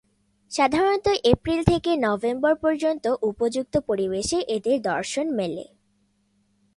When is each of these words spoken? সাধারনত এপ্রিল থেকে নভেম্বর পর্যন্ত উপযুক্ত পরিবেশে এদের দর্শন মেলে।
সাধারনত 0.51 1.07
এপ্রিল 1.23 1.59
থেকে 1.63 1.91
নভেম্বর 1.97 2.53
পর্যন্ত 2.55 3.05
উপযুক্ত 3.21 3.73
পরিবেশে 3.79 4.37
এদের 4.47 4.77
দর্শন 4.81 5.27
মেলে। 5.35 5.65